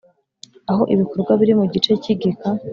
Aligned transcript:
Aho 0.71 0.83
ibikorwa 0.93 1.31
biri 1.39 1.53
mu 1.59 1.65
gice 1.73 1.91
cy 2.01 2.09
igika 2.13 2.49